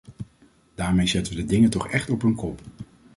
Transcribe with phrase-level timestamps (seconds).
[0.75, 2.61] Daarmee zetten we de dingen toch echt op hun kop.